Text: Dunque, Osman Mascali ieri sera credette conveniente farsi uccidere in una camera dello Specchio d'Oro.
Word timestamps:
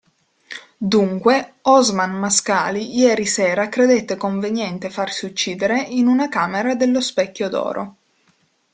Dunque, 0.79 1.57
Osman 1.61 2.13
Mascali 2.13 2.97
ieri 2.97 3.27
sera 3.27 3.69
credette 3.69 4.17
conveniente 4.17 4.89
farsi 4.89 5.27
uccidere 5.27 5.79
in 5.79 6.07
una 6.07 6.27
camera 6.27 6.73
dello 6.73 7.01
Specchio 7.01 7.49
d'Oro. 7.49 7.95